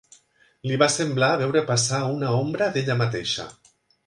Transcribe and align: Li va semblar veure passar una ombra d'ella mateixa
Li 0.69 0.79
va 0.83 0.87
semblar 0.93 1.29
veure 1.41 1.63
passar 1.67 2.01
una 2.15 2.33
ombra 2.39 2.71
d'ella 2.79 2.97
mateixa 3.05 3.49